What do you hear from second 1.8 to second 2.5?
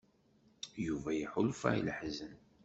leḥzen.